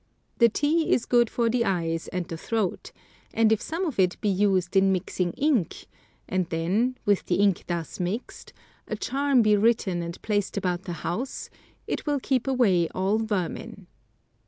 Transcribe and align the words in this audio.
The 0.39 0.49
tea 0.49 0.91
is 0.91 1.05
good 1.05 1.29
for 1.29 1.47
the 1.47 1.63
eyes 1.63 2.07
and 2.07 2.27
the 2.27 2.35
throat, 2.35 2.91
and 3.35 3.51
if 3.51 3.61
some 3.61 3.85
of 3.85 3.99
it 3.99 4.19
be 4.19 4.29
used 4.29 4.75
in 4.75 4.91
mixing 4.91 5.31
ink, 5.33 5.85
and 6.27 6.47
then, 6.49 6.97
with 7.05 7.27
the 7.27 7.35
ink 7.35 7.65
thus 7.67 7.99
mixed, 7.99 8.51
a 8.87 8.95
charm 8.95 9.43
be 9.43 9.55
written 9.55 10.01
and 10.01 10.19
placed 10.23 10.57
about 10.57 10.85
the 10.85 10.93
house, 11.05 11.51
it 11.85 12.07
will 12.07 12.19
keep 12.19 12.47
away 12.47 12.89
all 12.95 13.19
vermin. 13.19 13.85